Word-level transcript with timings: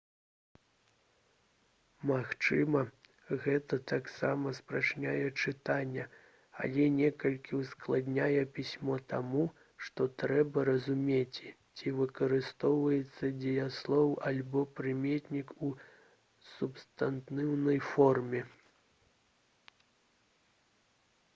магчыма 2.11 2.79
гэта 3.43 3.77
таксама 3.91 4.53
спрашчае 4.59 5.27
чытанне 5.43 6.05
але 6.63 6.87
некалькі 6.93 7.59
ўскладняе 7.59 8.41
пісьмо 8.55 8.97
таму 9.13 9.43
што 9.89 10.07
трэба 10.23 10.63
разумець 10.71 11.39
ці 11.77 11.93
выкарыстоўваецца 11.99 13.31
дзеяслоў 13.45 14.17
альбо 14.31 14.67
прыметнік 14.81 15.55
у 15.69 15.73
субстантыўнай 16.57 17.79
форме 17.93 18.41